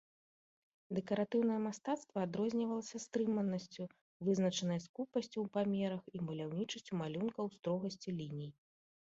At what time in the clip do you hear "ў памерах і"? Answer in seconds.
5.33-6.23